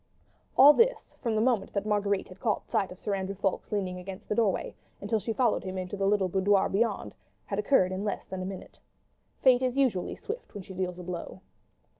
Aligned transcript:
All 0.57 0.73
this, 0.73 1.13
from 1.21 1.35
the 1.35 1.41
moment 1.43 1.73
that 1.73 1.85
Marguerite 1.85 2.29
had 2.29 2.39
caught 2.39 2.65
sight 2.67 2.91
of 2.91 2.97
Sir 2.97 3.13
Andrew 3.13 3.35
leaning 3.69 3.99
against 3.99 4.27
the 4.29 4.33
doorway, 4.33 4.73
until 4.99 5.19
she 5.19 5.31
followed 5.31 5.63
him 5.63 5.77
into 5.77 5.95
the 5.95 6.07
little 6.07 6.27
boudoir 6.27 6.69
beyond, 6.69 7.13
had 7.45 7.59
occurred 7.59 7.91
in 7.91 8.03
less 8.03 8.25
than 8.25 8.41
a 8.41 8.45
minute. 8.45 8.79
Fate 9.43 9.61
is 9.61 9.77
usually 9.77 10.15
swift 10.15 10.55
when 10.55 10.63
she 10.63 10.73
deals 10.73 10.97
a 10.97 11.03
blow. 11.03 11.41